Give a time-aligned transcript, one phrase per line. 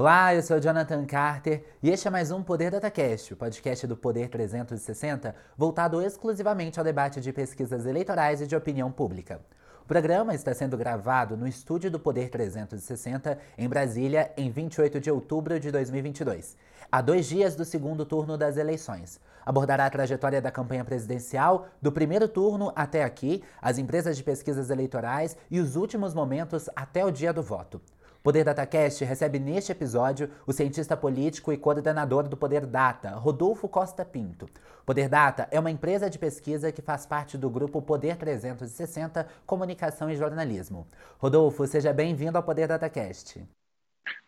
[0.00, 3.94] Olá, eu sou Jonathan Carter e este é mais um Poder DataCast, o podcast do
[3.94, 9.42] Poder 360, voltado exclusivamente ao debate de pesquisas eleitorais e de opinião pública.
[9.82, 15.10] O programa está sendo gravado no estúdio do Poder 360, em Brasília, em 28 de
[15.10, 16.56] outubro de 2022,
[16.90, 19.20] a dois dias do segundo turno das eleições.
[19.44, 24.70] Abordará a trajetória da campanha presidencial, do primeiro turno até aqui, as empresas de pesquisas
[24.70, 27.82] eleitorais e os últimos momentos até o dia do voto.
[28.22, 34.04] Poder DataCast recebe neste episódio o cientista político e coordenador do Poder Data, Rodolfo Costa
[34.04, 34.46] Pinto.
[34.84, 40.10] Poder Data é uma empresa de pesquisa que faz parte do grupo Poder 360 Comunicação
[40.10, 40.86] e Jornalismo.
[41.18, 43.42] Rodolfo, seja bem-vindo ao Poder DataCast.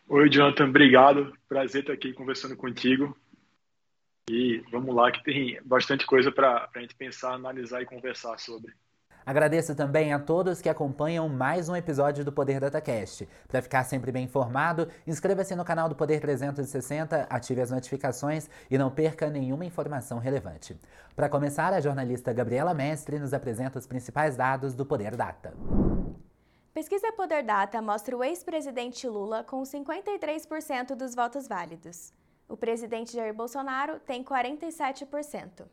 [0.09, 1.31] Oi, Jonathan, obrigado.
[1.47, 3.15] Prazer estar aqui conversando contigo.
[4.27, 8.73] E vamos lá, que tem bastante coisa para a gente pensar, analisar e conversar sobre.
[9.25, 13.27] Agradeço também a todos que acompanham mais um episódio do Poder DataCast.
[13.47, 18.77] Para ficar sempre bem informado, inscreva-se no canal do Poder 360, ative as notificações e
[18.77, 20.77] não perca nenhuma informação relevante.
[21.15, 25.53] Para começar, a jornalista Gabriela Mestre nos apresenta os principais dados do Poder Data.
[26.73, 32.11] Pesquisa Poder Data mostra o ex-presidente Lula com 53% dos votos válidos.
[32.49, 35.65] O presidente Jair Bolsonaro tem 47%.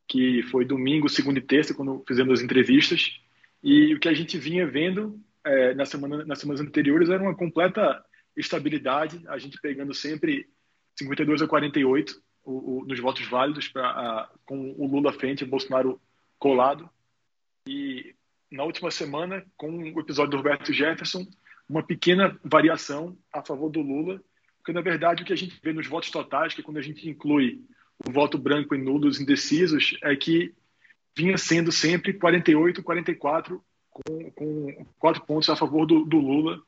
[0.07, 3.21] que foi domingo, segunda e terça, quando fizemos as entrevistas.
[3.63, 7.35] E o que a gente vinha vendo é, na semana, nas semanas anteriores era uma
[7.35, 8.05] completa
[8.37, 10.47] estabilidade, a gente pegando sempre
[10.99, 15.47] 52 a 48 o, o, nos votos válidos pra, com o Lula à frente e
[15.47, 16.01] Bolsonaro
[16.39, 16.89] colado.
[17.67, 18.15] E
[18.51, 21.27] na última semana, com o episódio do Roberto Jefferson,
[21.69, 24.21] uma pequena variação a favor do Lula,
[24.59, 27.09] porque na verdade o que a gente vê nos votos totais, que quando a gente
[27.09, 27.65] inclui
[28.07, 30.55] o voto branco e nulo dos indecisos, é que
[31.17, 36.61] vinha sendo sempre 48, 44, com, com quatro pontos a favor do, do Lula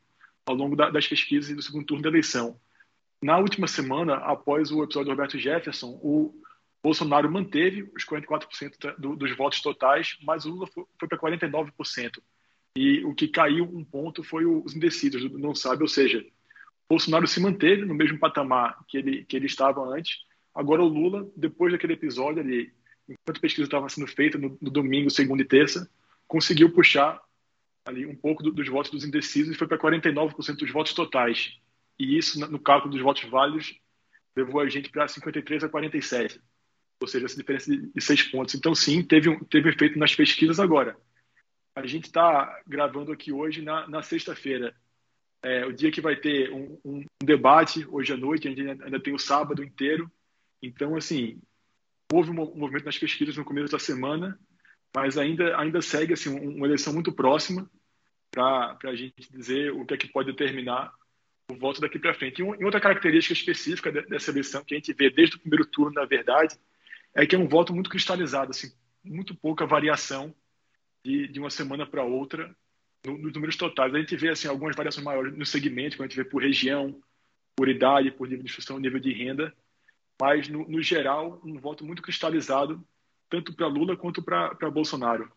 [0.46, 2.58] ao longo da, das pesquisas e do segundo turno da eleição.
[3.22, 6.34] Na última semana, após o episódio do Roberto Jefferson, o
[6.82, 12.22] Bolsonaro manteve os 44% do, dos votos totais, mas o Lula foi, para 49%.
[12.76, 16.25] E o que caiu um ponto foi os indecisos, não sabe, ou seja,
[16.88, 20.19] Bolsonaro se manteve no mesmo patamar que ele, que ele estava antes.
[20.54, 22.72] Agora o Lula, depois daquele episódio ali,
[23.08, 25.91] enquanto a pesquisa estava sendo feita no, no domingo, segunda e terça,
[26.28, 27.20] conseguiu puxar
[27.86, 31.58] ali um pouco do, dos votos dos indecisos e foi para 49% dos votos totais
[31.99, 33.78] e isso, no cálculo dos votos válidos,
[34.37, 36.41] levou a gente para 53 a 47,
[37.00, 38.55] ou seja, essa diferença de seis pontos.
[38.55, 40.96] Então, sim, teve um, teve efeito nas pesquisas agora.
[41.75, 44.75] A gente está gravando aqui hoje na, na sexta-feira,
[45.43, 48.99] é, o dia que vai ter um, um, debate hoje à noite, a gente ainda
[48.99, 50.11] tem o sábado inteiro.
[50.62, 51.38] Então, assim,
[52.11, 54.40] houve um movimento nas pesquisas no começo da semana,
[54.94, 57.70] mas ainda, ainda segue assim, uma eleição muito próxima
[58.31, 60.90] para a gente dizer o que é que pode determinar
[61.50, 62.41] o voto daqui para frente.
[62.41, 66.05] E outra característica específica dessa eleição que a gente vê desde o primeiro turno, na
[66.05, 66.56] verdade,
[67.14, 68.73] é que é um voto muito cristalizado, assim,
[69.05, 70.35] muito pouca variação
[71.05, 72.55] de, de uma semana para outra
[73.05, 73.94] no, nos números totais.
[73.94, 77.00] A gente vê assim algumas variações maiores no segmento, quando a gente vê por região,
[77.55, 79.55] por idade, por nível de instrução, nível de renda,
[80.20, 82.85] mas no, no geral um voto muito cristalizado
[83.29, 85.31] tanto para Lula quanto para Bolsonaro.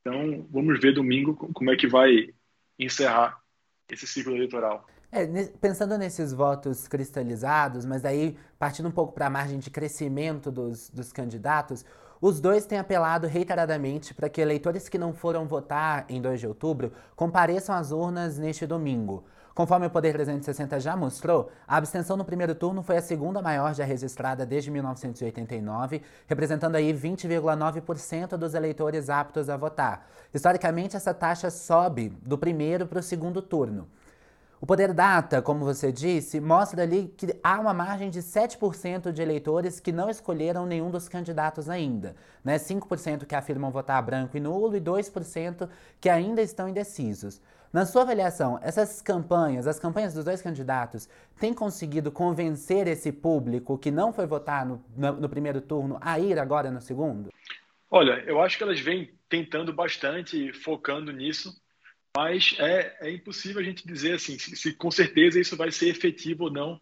[0.00, 2.32] Então, vamos ver domingo como é que vai
[2.78, 3.40] encerrar
[3.88, 4.86] esse ciclo eleitoral.
[5.14, 5.26] É,
[5.60, 10.88] pensando nesses votos cristalizados, mas daí partindo um pouco para a margem de crescimento dos,
[10.88, 11.84] dos candidatos,
[12.18, 16.46] os dois têm apelado reiteradamente para que eleitores que não foram votar em 2 de
[16.46, 19.22] outubro compareçam às urnas neste domingo.
[19.54, 23.74] Conforme o Poder 360 já mostrou, a abstenção no primeiro turno foi a segunda maior
[23.74, 30.08] já registrada desde 1989, representando aí 20,9% dos eleitores aptos a votar.
[30.32, 33.86] Historicamente, essa taxa sobe do primeiro para o segundo turno.
[34.62, 39.20] O Poder Data, como você disse, mostra ali que há uma margem de 7% de
[39.20, 42.14] eleitores que não escolheram nenhum dos candidatos ainda.
[42.44, 42.58] Né?
[42.58, 45.68] 5% que afirmam votar branco e nulo e 2%
[46.00, 47.42] que ainda estão indecisos.
[47.72, 51.08] Na sua avaliação, essas campanhas, as campanhas dos dois candidatos,
[51.40, 56.20] têm conseguido convencer esse público que não foi votar no, no, no primeiro turno a
[56.20, 57.32] ir agora no segundo?
[57.90, 61.60] Olha, eu acho que elas vêm tentando bastante, focando nisso
[62.16, 65.88] mas é, é impossível a gente dizer assim se, se, com certeza isso vai ser
[65.88, 66.80] efetivo ou não,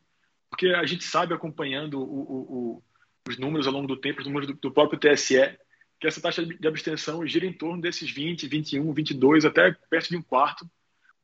[0.50, 2.82] porque a gente sabe acompanhando o, o, o,
[3.28, 5.56] os números ao longo do tempo, os números do, do, próprio TSE,
[6.00, 10.16] que essa taxa de abstenção gira em torno desses 20, 21, 22, até perto de
[10.16, 10.68] um quarto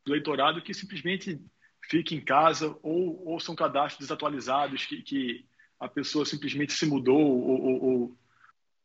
[0.05, 1.41] do eleitorado que simplesmente
[1.83, 5.47] fica em casa ou, ou são cadastros desatualizados que, que
[5.81, 8.19] a pessoa simplesmente se mudou ou, ou,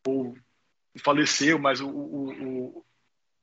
[0.08, 0.36] ou
[0.98, 2.86] faleceu, mas o, o, o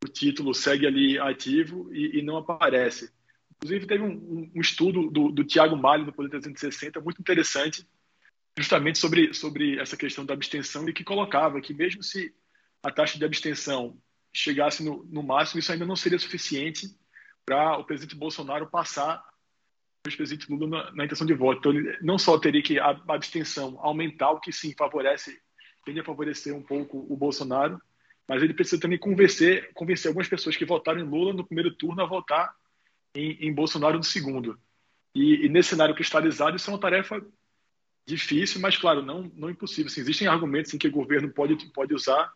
[0.06, 3.11] título segue ali ativo e, e não aparece.
[3.56, 7.85] Inclusive, teve um, um estudo do, do Tiago Malho, no Poder 360, muito interessante,
[8.56, 12.33] justamente sobre, sobre essa questão da abstenção, e que colocava que, mesmo se
[12.83, 13.99] a taxa de abstenção
[14.33, 16.89] chegasse no, no máximo, isso ainda não seria suficiente
[17.45, 19.25] para o presidente Bolsonaro passar
[20.06, 21.59] o presidente Lula na, na, intenção de voto.
[21.59, 25.41] Então, ele não só teria que a, a abstenção aumentar, o que sim favorece,
[25.85, 27.81] tende a favorecer um pouco o Bolsonaro,
[28.28, 32.02] mas ele precisa também convencer, convencer algumas pessoas que votaram em Lula no primeiro turno
[32.02, 32.54] a votar
[33.14, 34.58] em, em Bolsonaro no segundo.
[35.14, 37.25] E, e, nesse cenário cristalizado, isso é uma tarefa
[38.06, 39.86] difícil, mas, claro, não, não impossível.
[39.86, 42.30] Assim, existem argumentos em que o governo pode, pode usar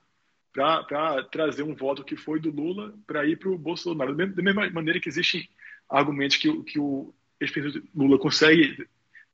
[0.52, 4.14] para trazer um voto que foi do Lula para ir para o Bolsonaro.
[4.14, 5.46] Da mesma maneira que existem
[5.88, 8.86] argumentos que, que o ex-presidente Lula consegue,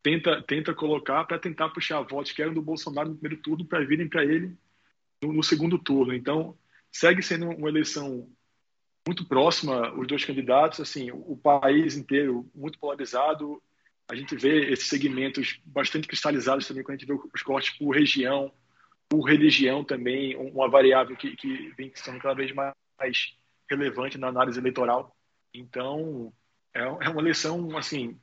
[0.02, 3.84] tenta, tenta colocar para tentar puxar votos que eram do Bolsonaro no primeiro turno para
[3.84, 4.56] virem para ele
[5.22, 6.14] no, no segundo turno.
[6.14, 6.56] Então,
[6.90, 8.28] segue sendo uma eleição
[9.06, 13.62] muito próxima, os dois candidatos, assim, o país inteiro muito polarizado.
[14.06, 17.90] A gente vê esses segmentos bastante cristalizados também quando a gente vê os cortes por
[17.90, 18.52] região,
[19.08, 23.36] por religião também, uma variável que, que vem sendo cada vez mais
[23.68, 25.16] relevante na análise eleitoral.
[25.54, 26.32] Então,
[26.74, 28.18] é, é uma eleição, assim,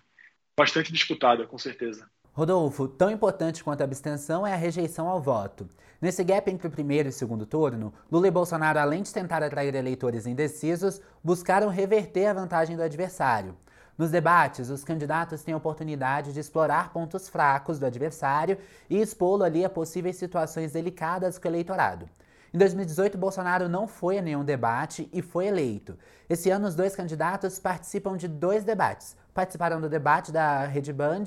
[0.57, 2.09] bastante disputada, com certeza.
[2.35, 5.69] Rodolfo, tão importante quanto a abstenção é a rejeição ao voto.
[6.01, 9.73] Nesse gap entre o primeiro e segundo turno, Lula e Bolsonaro, além de tentar atrair
[9.73, 13.55] eleitores indecisos, buscaram reverter a vantagem do adversário.
[13.97, 18.57] Nos debates, os candidatos têm a oportunidade de explorar pontos fracos do adversário
[18.89, 22.05] e expô-lo ali a possíveis situações delicadas com o eleitorado.
[22.53, 25.97] Em 2018, Bolsonaro não foi a nenhum debate e foi eleito.
[26.29, 29.15] Esse ano, os dois candidatos participam de dois debates.
[29.33, 31.25] Participaram do debate da Rede Band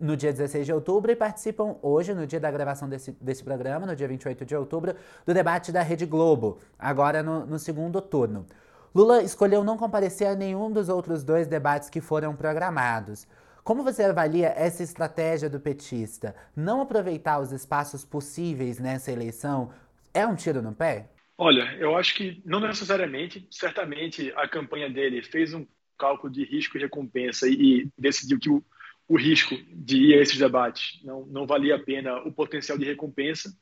[0.00, 3.86] no dia 16 de outubro e participam hoje, no dia da gravação desse, desse programa,
[3.86, 4.94] no dia 28 de outubro,
[5.26, 8.46] do debate da Rede Globo, agora no, no segundo turno.
[8.94, 13.28] Lula escolheu não comparecer a nenhum dos outros dois debates que foram programados.
[13.62, 16.34] Como você avalia essa estratégia do petista?
[16.56, 19.70] Não aproveitar os espaços possíveis nessa eleição
[20.12, 21.10] é um tiro no pé?
[21.38, 23.46] Olha, eu acho que não necessariamente.
[23.50, 25.64] Certamente a campanha dele fez um
[25.96, 28.64] cálculo de risco e recompensa e, e decidiu que o,
[29.10, 32.84] o risco de ir a esses debates não, não valia a pena o potencial de
[32.84, 33.52] recompensa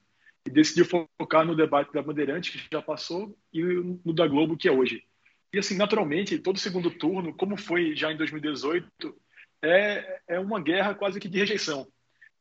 [0.47, 4.69] e decidiu focar no debate da Bandeirantes, que já passou, e no da Globo, que
[4.69, 5.02] é hoje.
[5.50, 8.87] E, assim, naturalmente, todo segundo turno, como foi já em 2018,
[9.62, 11.88] é, é uma guerra quase que de rejeição.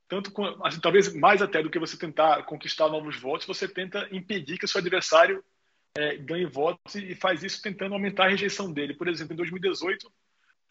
[0.09, 4.57] Tanto, assim, talvez mais até do que você tentar conquistar novos votos, você tenta impedir
[4.57, 5.41] que o seu adversário
[5.97, 8.93] é, ganhe votos e faz isso tentando aumentar a rejeição dele.
[8.93, 10.11] Por exemplo, em 2018,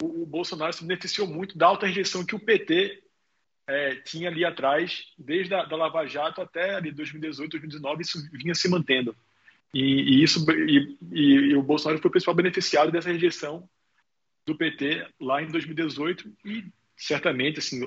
[0.02, 3.02] o, o Bolsonaro se beneficiou muito da alta rejeição que o PT
[3.66, 8.54] é, tinha ali atrás, desde a da Lava Jato até ali 2018, 2019, isso vinha
[8.54, 9.16] se mantendo.
[9.74, 13.68] E, e isso e, e, o Bolsonaro foi o principal beneficiado dessa rejeição
[14.46, 16.64] do PT lá em 2018 e
[16.96, 17.86] certamente, assim,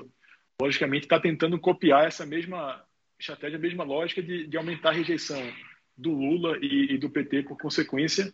[0.60, 2.84] logicamente, está tentando copiar essa mesma
[3.18, 5.40] estratégia, a mesma lógica de, de aumentar a rejeição
[5.96, 8.32] do Lula e, e do PT por consequência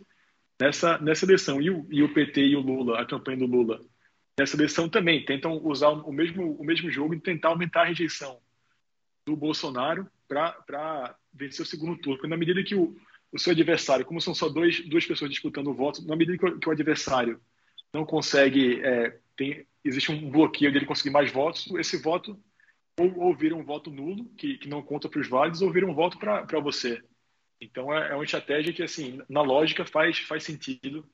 [0.60, 1.60] nessa, nessa eleição.
[1.60, 3.84] E o, e o PT e o Lula, a campanha do Lula,
[4.38, 8.38] nessa eleição também tentam usar o mesmo, o mesmo jogo e tentar aumentar a rejeição
[9.24, 12.18] do Bolsonaro para vencer o segundo turno.
[12.18, 12.96] Porque na medida que o,
[13.32, 16.46] o seu adversário, como são só dois, duas pessoas disputando o voto, na medida que
[16.46, 17.40] o, que o adversário
[17.92, 22.38] não consegue, é, tem, existe um bloqueio dele conseguir mais votos, esse voto
[22.98, 25.86] ou, ou vira um voto nulo, que, que não conta para os válidos, ou vira
[25.86, 27.02] um voto para você.
[27.60, 31.04] Então é, é uma estratégia que, assim, na lógica faz, faz sentido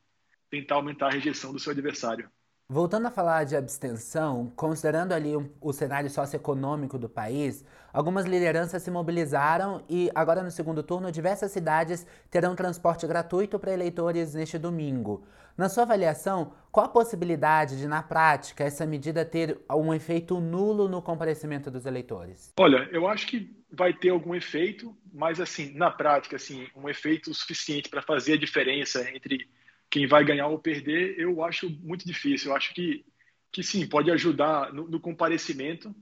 [0.51, 2.29] tentar aumentar a rejeição do seu adversário.
[2.69, 8.91] Voltando a falar de abstenção, considerando ali o cenário socioeconômico do país, algumas lideranças se
[8.91, 15.23] mobilizaram e agora no segundo turno diversas cidades terão transporte gratuito para eleitores neste domingo.
[15.55, 20.89] Na sua avaliação, qual a possibilidade de, na prática, essa medida ter um efeito nulo
[20.89, 22.55] no comparecimento dos eleitores?
[22.59, 27.33] Olha, eu acho que vai ter algum efeito, mas assim, na prática, assim, um efeito
[27.35, 29.49] suficiente para fazer a diferença entre
[29.91, 32.51] quem vai ganhar ou perder, eu acho muito difícil.
[32.51, 33.05] Eu acho que,
[33.53, 35.95] que sim, pode ajudar no, no comparecimento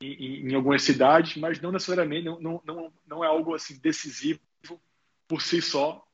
[0.00, 4.40] em, em, algumas cidades, mas não necessariamente, não, não, não, é algo assim decisivo
[5.28, 6.04] por si só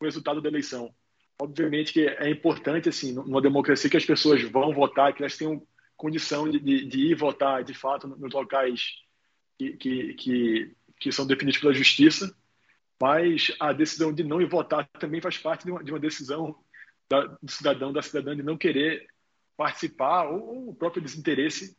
[0.00, 0.94] o resultado da eleição.
[1.40, 5.62] Obviamente que é importante, assim, numa democracia que as pessoas vão votar, que elas tenham
[5.96, 8.94] condição de, de, de ir votar, de fato, nos locais
[9.58, 12.32] que, que, que, que são definidos pela justiça,
[13.00, 16.54] mas a decisão de não ir votar também faz parte de uma, de uma decisão
[17.08, 19.06] da, do cidadão, da cidadã de não querer
[19.56, 21.76] participar ou, ou, o próprio desinteresse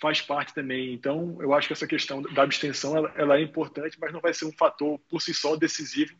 [0.00, 0.94] faz parte também.
[0.94, 4.32] Então, eu acho que essa questão da abstenção ela, ela é importante, mas não vai
[4.32, 6.14] ser um fator por si só decisivo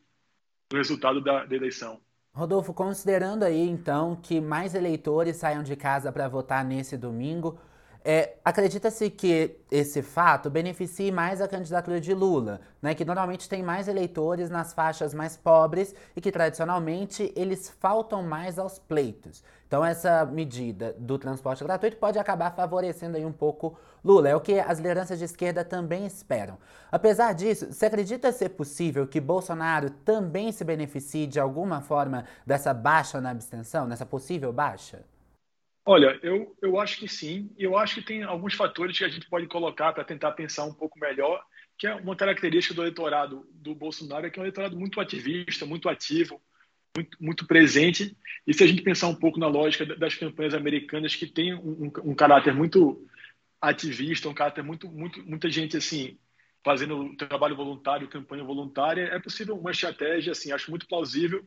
[0.70, 2.00] no resultado da, da eleição.
[2.34, 7.58] Rodolfo, considerando aí então que mais eleitores saiam de casa para votar nesse domingo,
[8.04, 13.62] é, Acredita-se que esse fato beneficie mais a candidatura de Lula, né, que normalmente tem
[13.62, 19.44] mais eleitores nas faixas mais pobres e que tradicionalmente eles faltam mais aos pleitos.
[19.68, 24.40] Então essa medida do transporte gratuito pode acabar favorecendo aí um pouco Lula, é o
[24.40, 26.58] que as lideranças de esquerda também esperam.
[26.90, 32.74] Apesar disso, você acredita ser possível que Bolsonaro também se beneficie de alguma forma dessa
[32.74, 35.04] baixa na abstenção, nessa possível baixa?
[35.84, 37.50] Olha, eu, eu acho que sim.
[37.58, 40.74] Eu acho que tem alguns fatores que a gente pode colocar para tentar pensar um
[40.74, 41.44] pouco melhor,
[41.76, 45.66] que é uma característica do eleitorado do Bolsonaro, é que é um eleitorado muito ativista,
[45.66, 46.40] muito ativo,
[46.96, 48.16] muito, muito presente.
[48.46, 51.86] E se a gente pensar um pouco na lógica das campanhas americanas, que tem um,
[51.86, 53.04] um, um caráter muito
[53.60, 56.18] ativista, um caráter muito, muito, muita gente assim
[56.64, 61.44] fazendo trabalho voluntário, campanha voluntária, é possível uma estratégia, assim, acho muito plausível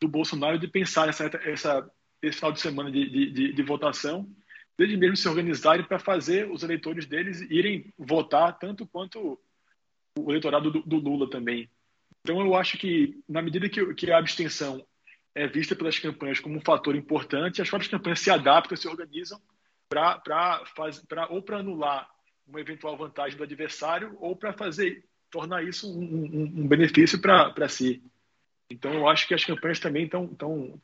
[0.00, 1.90] do Bolsonaro de pensar essa, essa
[2.22, 4.28] esse final de semana de, de, de votação,
[4.76, 9.38] desde mesmo se organizarem para fazer os eleitores deles irem votar tanto quanto
[10.16, 11.68] o eleitorado do, do, Lula também.
[12.20, 14.84] Então, eu acho que, na medida que, que a abstenção
[15.34, 19.40] é vista pelas campanhas como um fator importante, as próprias campanhas se adaptam, se organizam
[19.88, 20.62] para
[21.30, 22.08] ou para anular
[22.46, 27.68] uma eventual vantagem do adversário ou para fazer tornar isso um, um, um benefício para
[27.68, 28.02] si.
[28.70, 30.28] Então, eu acho que as campanhas também estão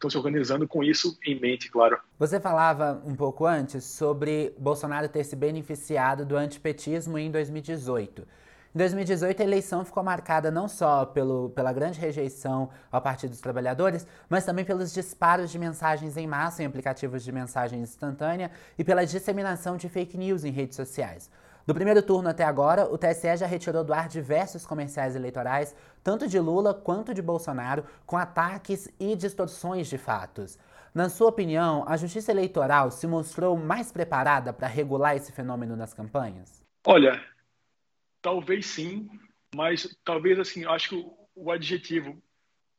[0.08, 2.00] se organizando com isso em mente, claro.
[2.18, 8.22] Você falava um pouco antes sobre Bolsonaro ter se beneficiado do antipetismo em 2018.
[8.74, 13.40] Em 2018, a eleição ficou marcada não só pelo, pela grande rejeição ao Partido dos
[13.40, 18.82] Trabalhadores, mas também pelos disparos de mensagens em massa em aplicativos de mensagem instantânea e
[18.82, 21.30] pela disseminação de fake news em redes sociais.
[21.66, 26.28] Do primeiro turno até agora, o TSE já retirou do ar diversos comerciais eleitorais, tanto
[26.28, 30.58] de Lula quanto de Bolsonaro, com ataques e distorções de fatos.
[30.94, 35.94] Na sua opinião, a Justiça Eleitoral se mostrou mais preparada para regular esse fenômeno nas
[35.94, 36.62] campanhas?
[36.86, 37.20] Olha,
[38.20, 39.08] talvez sim,
[39.54, 42.22] mas talvez assim, acho que o, adjetivo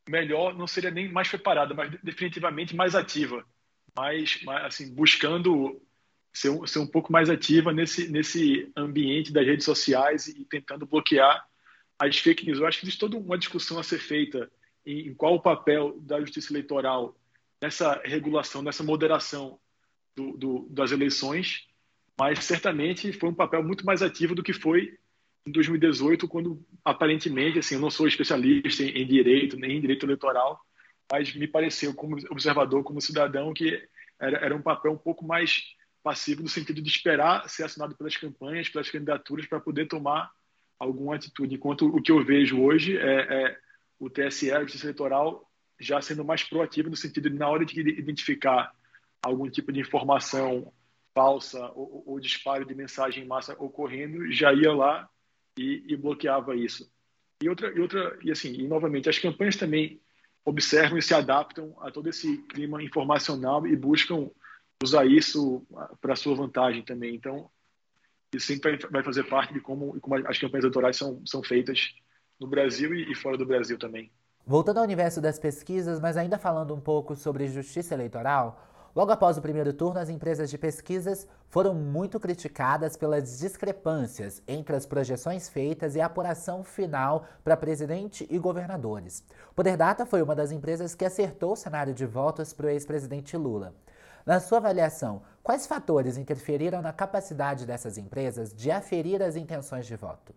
[0.08, 3.44] melhor não seria nem mais preparada, mas definitivamente mais ativa,
[3.96, 5.82] mais, mais assim, buscando
[6.36, 11.46] ser, ser um pouco mais ativa nesse, nesse ambiente das redes sociais e tentando bloquear
[11.98, 12.60] as fake news.
[12.60, 14.52] Eu acho que existe toda uma discussão a ser feita
[14.86, 17.18] em, em qual o papel da justiça eleitoral
[17.62, 19.58] nessa regulação, nessa moderação
[20.14, 21.68] do, do, das eleições,
[22.18, 24.98] mas certamente foi um papel muito mais ativo do que foi
[25.46, 30.06] em 2018, quando aparentemente, assim, eu não sou especialista em, em direito, nem em direito
[30.06, 30.60] eleitoral,
[31.10, 33.82] mas me pareceu, como observador, como cidadão, que
[34.20, 35.64] era, era um papel um pouco mais
[36.06, 40.32] passivo no sentido de esperar ser assinado pelas campanhas, pelas candidaturas, para poder tomar
[40.78, 41.56] alguma atitude.
[41.56, 43.58] Enquanto o que eu vejo hoje é, é
[43.98, 47.80] o TSE, a Justiça Eleitoral, já sendo mais proativo no sentido de, na hora de
[47.80, 48.72] identificar
[49.20, 50.72] algum tipo de informação
[51.12, 55.10] falsa ou, ou disparo de mensagem em massa ocorrendo, já ia lá
[55.58, 56.88] e, e bloqueava isso.
[57.42, 60.00] E outra, e outra, e assim, e novamente, as campanhas também
[60.46, 64.30] observam e se adaptam a todo esse clima informacional e buscam
[64.84, 65.66] usar isso
[66.02, 67.16] para sua vantagem também.
[67.16, 67.50] Então,
[68.34, 71.94] isso sempre vai fazer parte de como, como as campanhas eleitorais são, são feitas
[72.40, 74.12] no Brasil e, e fora do Brasil também.
[74.46, 78.62] Voltando ao universo das pesquisas, mas ainda falando um pouco sobre justiça eleitoral,
[78.96, 84.74] Logo após o primeiro turno, as empresas de pesquisas foram muito criticadas pelas discrepâncias entre
[84.74, 89.22] as projeções feitas e a apuração final para presidente e governadores.
[89.54, 93.36] Poder Data foi uma das empresas que acertou o cenário de votos para o ex-presidente
[93.36, 93.76] Lula.
[94.26, 99.96] Na sua avaliação, quais fatores interferiram na capacidade dessas empresas de aferir as intenções de
[99.96, 100.34] voto?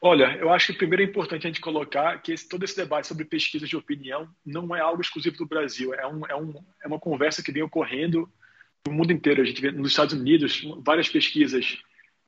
[0.00, 3.08] Olha, eu acho que primeiro é importante a gente colocar que esse, todo esse debate
[3.08, 6.86] sobre pesquisas de opinião não é algo exclusivo do Brasil, é, um, é, um, é
[6.86, 8.30] uma conversa que vem ocorrendo
[8.86, 9.42] no mundo inteiro.
[9.42, 11.82] A gente vê nos Estados Unidos, várias pesquisas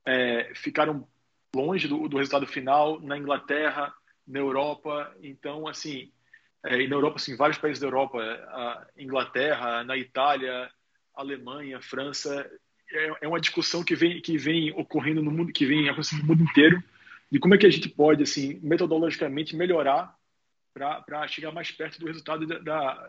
[0.04, 1.06] é, ficaram
[1.54, 3.94] longe do, do, resultado final, na Inglaterra,
[4.26, 5.14] na Europa.
[5.22, 6.10] Então, assim,
[6.64, 10.70] é, e na Europa, assim, vários países da Europa, a Inglaterra, na Itália,
[11.14, 12.48] Alemanha, França,
[12.92, 16.28] é, é uma discussão que vem, que vem ocorrendo no mundo, que vem acontecendo no
[16.28, 16.82] mundo inteiro
[17.30, 20.14] de como é que a gente pode, assim, metodologicamente melhorar
[20.74, 22.58] para chegar mais perto do resultado da,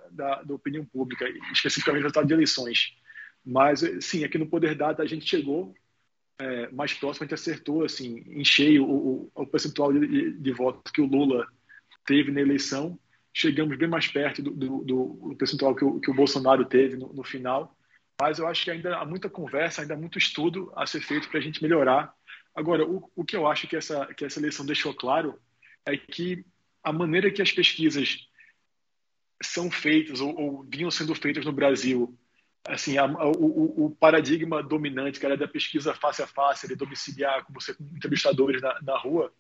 [0.10, 2.96] da, da, opinião pública, especificamente do resultado de eleições.
[3.44, 5.74] Mas, sim, aqui no Poder Data a gente chegou
[6.40, 10.92] é, mais próximo, a gente acertou assim, em cheio o, o percentual de, de, votos
[10.92, 11.48] que o Lula
[12.06, 13.00] teve na eleição.
[13.34, 17.14] Chegamos bem mais perto do, do, do percentual que o, que o Bolsonaro teve no,
[17.14, 17.76] no final.
[18.20, 21.30] Mas eu acho que ainda há muita conversa, ainda há muito estudo a ser feito
[21.30, 22.14] para a gente melhorar
[22.54, 25.40] Agora, o, o que eu acho que essa, que essa eleição deixou claro
[25.86, 26.46] é que
[26.84, 28.28] a maneira que as pesquisas
[29.42, 32.18] são feitas ou, ou vinham sendo feitas no Brasil,
[32.68, 36.76] assim, a, a, o, o, paradigma dominante, que era da pesquisa face a face, de
[36.76, 39.34] domiciliar, com você com entrevistadores na, na rua,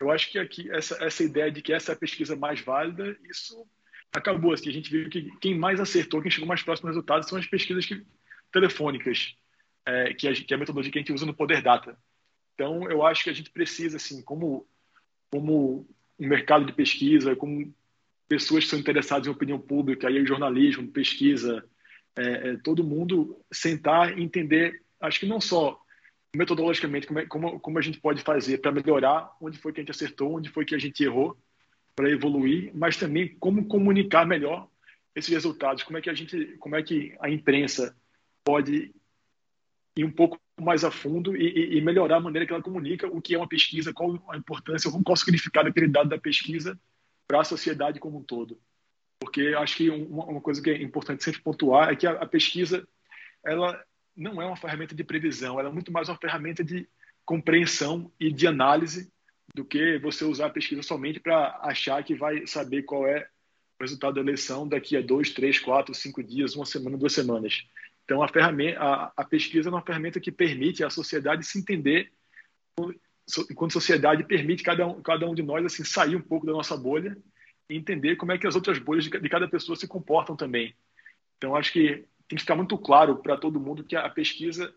[0.00, 3.16] eu acho que aqui essa, essa ideia de que essa é a pesquisa mais válida,
[3.28, 3.66] isso
[4.12, 4.52] acabou.
[4.52, 7.38] Assim, a gente viu que quem mais acertou, quem chegou mais próximo do resultado, são
[7.38, 8.04] as pesquisas que,
[8.52, 9.36] telefônicas,
[9.86, 11.96] é, que, a, que é a metodologia que a gente usa no Poder Data.
[12.54, 14.66] Então, eu acho que a gente precisa, assim, como,
[15.30, 15.86] como
[16.18, 17.74] um mercado de pesquisa, como
[18.28, 21.64] pessoas que são interessadas em opinião pública, aí jornalismo, pesquisa,
[22.16, 25.80] é, é, todo mundo sentar e entender, acho que não só
[26.36, 29.82] metodologicamente como, é, como, como a gente pode fazer para melhorar, onde foi que a
[29.82, 31.36] gente acertou, onde foi que a gente errou,
[31.94, 34.68] para evoluir, mas também como comunicar melhor
[35.14, 37.96] esses resultados, como é que a gente, como é que a imprensa
[38.42, 38.92] pode
[39.96, 43.20] ir um pouco mais a fundo e, e, melhorar a maneira que ela comunica o
[43.20, 46.78] que é uma pesquisa, qual a importância, qual o significado daquele dado da pesquisa
[47.26, 48.58] para a sociedade como um todo.
[49.18, 52.26] Porque acho que uma, uma, coisa que é importante sempre pontuar é que a, a,
[52.26, 52.86] pesquisa
[53.44, 53.82] ela
[54.16, 56.88] não é uma ferramenta de previsão, ela é muito mais uma ferramenta de
[57.24, 59.12] compreensão e de análise
[59.54, 63.28] do que você usar a pesquisa somente para achar que vai saber qual é
[63.78, 67.66] o resultado da eleição daqui a dois, três, quatro, cinco dias, uma semana, duas semanas.
[68.04, 72.12] Então, a, ferramenta, a, a pesquisa é uma ferramenta que permite à sociedade se entender,
[73.50, 76.76] enquanto sociedade permite cada um, cada um de nós assim sair um pouco da nossa
[76.76, 77.16] bolha
[77.68, 80.74] e entender como é que as outras bolhas de, de cada pessoa se comportam também.
[81.38, 84.74] Então, acho que tem que ficar muito claro para todo mundo que a pesquisa,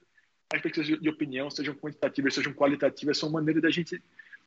[0.53, 4.01] as pesquisas de, opinião, sejam quantitativas, sejam qualitativas, são maneira da gente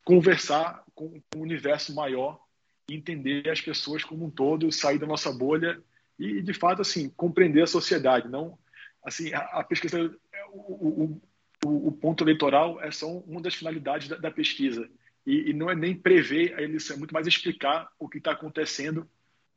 [0.05, 2.41] conversar com, com o universo maior
[2.89, 5.81] e entender as pessoas como um todo, sair da nossa bolha
[6.19, 8.59] e, de fato, assim, compreender a sociedade, não
[9.03, 10.15] assim, a, a pesquisa,
[10.53, 11.21] o,
[11.65, 14.89] o, o, ponto eleitoral é só uma das finalidades da, da pesquisa.
[15.27, 18.33] E, e, não é nem prever a eleição, é muito mais explicar o que está
[18.33, 19.09] acontecendo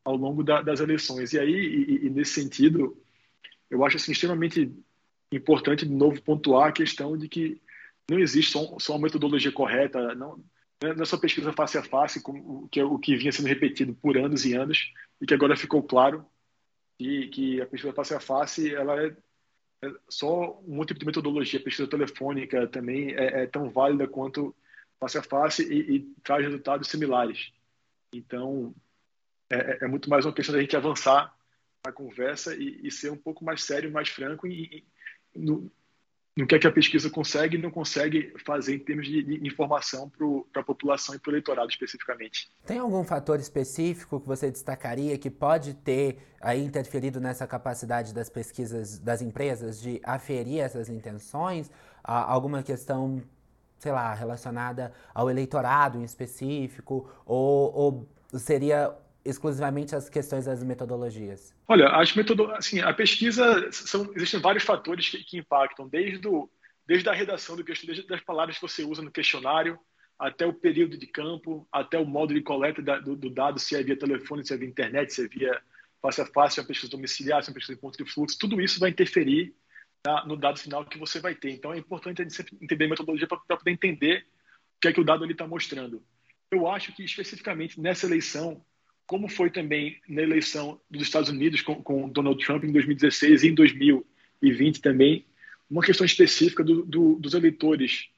[0.03, 1.33] ao longo da, das eleições.
[1.33, 2.97] E aí, e, e, nesse sentido,
[3.73, 4.71] eu acho assim, extremamente
[5.31, 7.61] importante, de novo, pontuar a questão de que
[8.09, 10.43] não existe só, só uma metodologia correta, não,
[10.81, 13.93] não é só pesquisa face a face, como, que é o que vinha sendo repetido
[13.95, 16.25] por anos e anos, e que agora ficou claro
[16.97, 19.15] que, que a pesquisa face a face ela é
[19.83, 24.55] é só um tipo de metodologia, pesquisa telefônica também é, é tão válida quanto
[24.97, 27.51] face a face e, e traz resultados similares.
[28.13, 28.73] Então,
[29.49, 31.32] é, é, é, muito mais uma questão da gente avançar
[31.85, 34.85] na conversa e, e ser um pouco mais sério, mais franco e,
[35.35, 35.69] e no,
[36.35, 39.47] no que é que a pesquisa consegue e não consegue fazer em termos de, de
[39.47, 42.49] informação para a população e para o eleitorado especificamente.
[42.65, 48.29] Tem algum fator específico que você destacaria que pode ter aí interferido nessa capacidade das
[48.29, 51.69] pesquisas das empresas de aferir essas intenções?
[52.01, 53.21] Ah, alguma questão,
[53.77, 57.09] sei lá, relacionada ao eleitorado em específico?
[57.25, 61.55] Ou, ou seria exclusivamente as questões das metodologias?
[61.67, 62.51] Olha, as metodo...
[62.51, 66.49] assim, a pesquisa são existem vários fatores que, que impactam, desde o,
[66.85, 69.79] desde a redação do questionário, desde as palavras que você usa no questionário,
[70.19, 73.75] até o período de campo, até o modo de coleta da, do, do, dado, se
[73.75, 75.61] é via telefone, se é via internet, se é via
[76.01, 78.09] face a face, se é uma pesquisa domiciliar, se é uma pesquisa em ponto de
[78.09, 79.53] fluxo, tudo isso vai interferir
[80.05, 81.51] na, no dado final que você vai ter.
[81.51, 84.25] Então é importante a gente sempre entender a metodologia para poder entender
[84.77, 86.03] o que é que o dado está mostrando.
[86.51, 88.63] Eu acho que especificamente nessa eleição,
[89.05, 93.47] como foi também na eleição dos Estados Unidos com, com Donald Trump em 2016 e
[93.49, 95.25] em 2020 também,
[95.69, 98.09] uma questão específica do, do, dos eleitores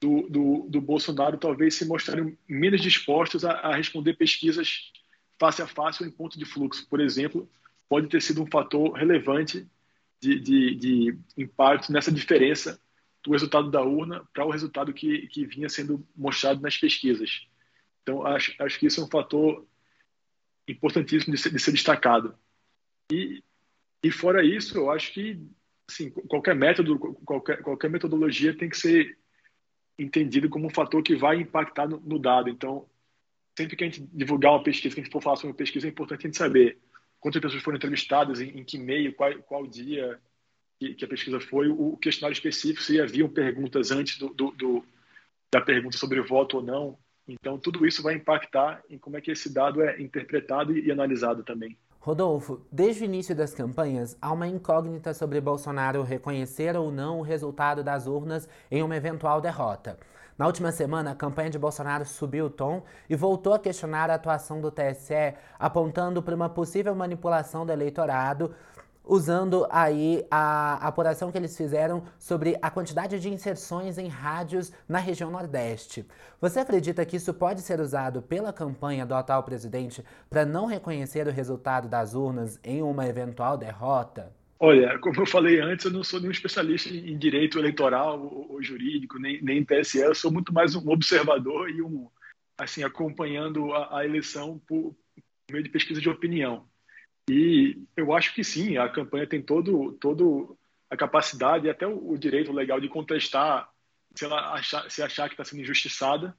[0.00, 4.92] do, do, do, Bolsonaro talvez se mostrarem menos dispostos a, a, responder pesquisas
[5.38, 6.86] face a face ou em ponto de fluxo.
[6.88, 7.48] Por exemplo,
[7.88, 9.66] pode ter sido um fator relevante
[10.20, 12.80] de, de, de impacto nessa diferença
[13.22, 17.46] do resultado da urna para o resultado que, que vinha sendo mostrado nas pesquisas.
[18.02, 19.66] Então, acho, acho que isso é um fator
[20.68, 22.36] importantíssimo de ser, de ser destacado.
[23.10, 23.42] E,
[24.02, 25.40] e fora isso, eu acho que
[25.88, 29.16] assim, qualquer método, qualquer, qualquer metodologia tem que ser
[29.98, 32.50] entendido como um fator que vai impactar no, no, dado.
[32.50, 32.88] Então,
[33.56, 35.86] sempre que a gente divulgar uma pesquisa, que a gente for falar sobre uma pesquisa,
[35.86, 36.78] é importante a gente saber
[37.20, 40.20] quantas pessoas foram entrevistadas, em, em que meio, qual, qual dia
[40.78, 44.84] que, que, a pesquisa foi, o, questionário específico, se haviam perguntas antes do, do, do,
[45.50, 46.98] da pergunta sobre voto ou não.
[47.28, 51.42] Então, tudo isso vai impactar em como é que esse dado é interpretado e, analisado
[51.42, 51.76] também.
[51.98, 57.22] Rodolfo, desde o início das campanhas, há uma incógnita sobre Bolsonaro reconhecer ou não o
[57.22, 59.98] resultado das urnas em uma eventual derrota.
[60.38, 64.14] Na última semana, a campanha de Bolsonaro subiu o tom e voltou a questionar a
[64.14, 68.54] atuação do TSE, apontando para uma possível manipulação do eleitorado
[69.06, 74.98] usando aí a apuração que eles fizeram sobre a quantidade de inserções em rádios na
[74.98, 76.04] região Nordeste.
[76.40, 81.26] Você acredita que isso pode ser usado pela campanha do atual presidente para não reconhecer
[81.26, 84.34] o resultado das urnas em uma eventual derrota?
[84.58, 89.18] Olha, como eu falei antes, eu não sou nenhum especialista em direito eleitoral ou, jurídico,
[89.18, 92.08] nem, nem em TSE, eu sou muito mais um observador e um,
[92.58, 94.96] assim, acompanhando a, a eleição por
[95.50, 96.66] meio de pesquisa de opinião.
[97.28, 100.56] E eu acho que sim, a campanha tem todo, todo
[100.88, 103.68] a capacidade e até o, direito legal de contestar
[104.14, 106.36] se ela achar, se achar que está sendo injustiçada.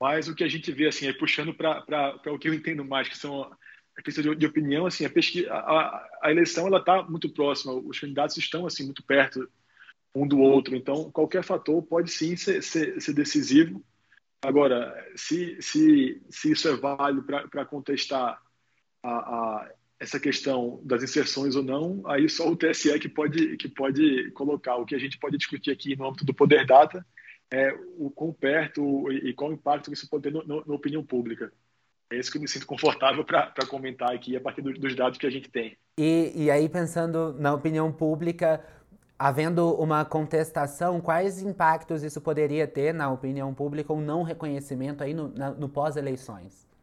[0.00, 3.08] Mas o que a gente vê, assim, é puxando para o que eu entendo mais,
[3.08, 3.50] que são
[3.96, 7.98] a questão de, de opinião, assim, a, a, a eleição ela está muito próxima, os
[7.98, 9.48] candidatos estão assim muito perto
[10.14, 13.84] um do outro, então qualquer fator pode sim ser, ser, ser decisivo.
[14.42, 18.40] Agora, se, se, se isso é válido para contestar
[19.02, 19.70] a, a
[20.04, 24.76] essa questão das inserções ou não, aí só o TSE que pode, que pode colocar.
[24.76, 27.04] O que a gente pode discutir aqui no âmbito do poder data
[27.50, 31.50] é o quão perto e qual impacto isso pode ter no, na opinião pública.
[32.12, 35.18] É isso que eu me sinto confortável para comentar aqui a partir do, dos dados
[35.18, 35.76] que a gente tem.
[35.98, 38.62] E, e aí, pensando na opinião pública,
[39.18, 45.14] havendo uma contestação, quais impactos isso poderia ter na opinião pública ou não reconhecimento aí
[45.14, 46.73] no, no pós-eleições?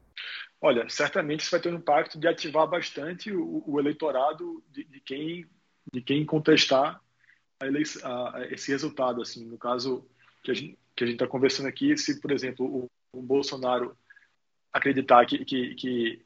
[0.64, 5.00] Olha, certamente isso vai ter um impacto de ativar bastante o, o eleitorado de, de,
[5.00, 5.50] quem,
[5.92, 7.02] de quem contestar
[7.60, 7.66] a
[8.04, 9.24] a, a esse resultado.
[9.24, 10.08] Assim, no caso
[10.44, 13.98] que a gente está conversando aqui, se por exemplo o, o Bolsonaro
[14.72, 16.26] acreditar que, que, que,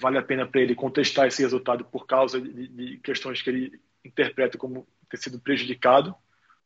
[0.00, 3.80] vale a pena para ele contestar esse resultado por causa de, de questões que ele
[4.02, 6.14] interpreta como ter sido prejudicado,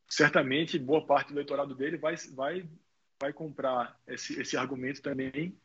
[0.08, 2.68] certamente boa parte do eleitorado dele vai vai
[3.20, 5.58] vai comprar esse, esse argumento também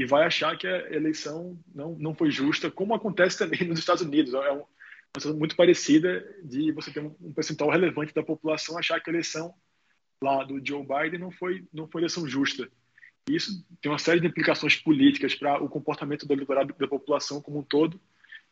[0.00, 4.00] e vai achar que a eleição não, não foi justa, como acontece também nos Estados
[4.00, 4.32] Unidos.
[4.32, 4.66] É uma
[5.08, 9.52] situação muito parecida de você ter um percentual relevante da população achar que a eleição
[10.24, 12.66] lá do Joe Biden não foi, não foi eleição justa.
[13.28, 17.58] Isso tem uma série de implicações políticas para o comportamento do eleitorado da população como
[17.58, 18.00] um todo,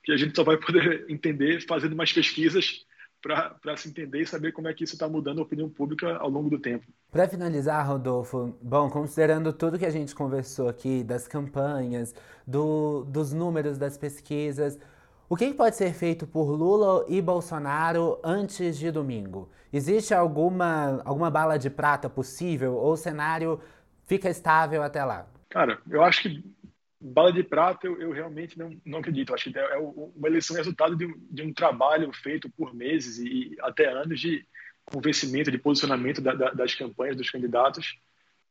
[0.04, 2.84] que a gente só vai poder entender fazendo mais pesquisas
[3.20, 6.28] para se entender e saber como é que isso está mudando a opinião pública ao
[6.28, 6.87] longo do tempo.
[7.11, 12.14] Para finalizar, Rodolfo, bom, considerando tudo que a gente conversou aqui, das campanhas,
[12.46, 14.78] do, dos números das pesquisas,
[15.28, 19.50] o que pode ser feito por Lula e Bolsonaro antes de domingo?
[19.70, 23.61] Existe alguma, alguma bala de prata possível ou o cenário
[24.07, 25.26] fica estável até lá?
[25.50, 26.44] Cara, eu acho que
[27.00, 29.30] bala de prata eu, eu realmente não, não acredito.
[29.30, 32.74] Eu acho que é, é uma eleição resultado de um, de um trabalho feito por
[32.74, 34.46] meses e até anos de
[34.84, 37.98] convencimento, de posicionamento da, da, das campanhas dos candidatos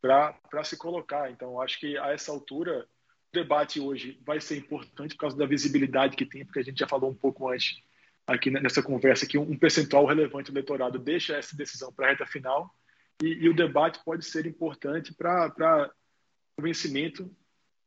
[0.02, 1.32] para se colocar.
[1.32, 2.88] Então, acho que a essa altura
[3.34, 6.80] o debate hoje vai ser importante por causa da visibilidade que tem, porque a gente
[6.80, 7.82] já falou um pouco antes
[8.26, 12.26] aqui nessa conversa que um percentual relevante do eleitorado deixa essa decisão para a reta
[12.26, 12.74] final
[13.22, 15.90] e, e, o debate pode ser importante para
[16.56, 17.32] convencimento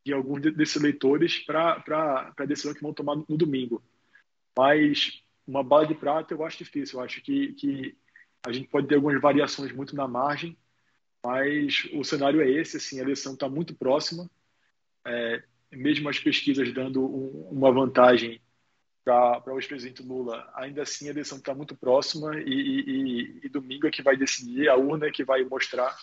[0.04, 3.82] de alguns desses eleitores para a decisão que vão tomar no domingo.
[4.56, 6.98] Mas uma bala de prata eu acho difícil.
[6.98, 7.96] Eu acho que, que
[8.46, 10.56] a gente pode ter algumas variações muito na margem,
[11.22, 12.78] mas o cenário é esse.
[12.78, 14.30] Assim, a eleição está muito próxima.
[15.06, 18.40] É, mesmo as pesquisas dando um, uma vantagem
[19.04, 20.48] para o ex-presidente Lula.
[20.54, 24.68] Ainda assim, a eleição está muito próxima e, e, e, domingo é que vai decidir,
[24.68, 25.96] a urna é que vai mostrar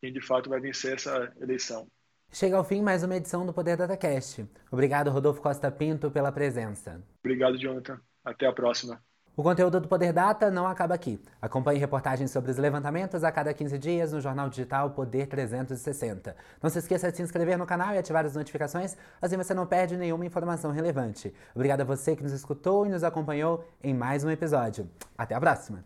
[0.00, 1.88] quem de fato vai vencer essa eleição.
[2.34, 4.44] Chega ao fim mais uma edição do Poder DataCast.
[4.68, 7.00] Obrigado, Rodolfo Costa Pinto, pela presença.
[7.24, 8.00] Obrigado, Jonathan.
[8.24, 9.00] Até a próxima.
[9.36, 11.22] O conteúdo do Poder Data não acaba aqui.
[11.40, 16.34] Acompanhe reportagens sobre os levantamentos a cada 15 dias no jornal digital Poder 360.
[16.60, 19.64] Não se esqueça de se inscrever no canal e ativar as notificações, assim você não
[19.64, 21.32] perde nenhuma informação relevante.
[21.54, 24.90] Obrigado a você que nos escutou e nos acompanhou em mais um episódio.
[25.16, 25.84] Até a próxima!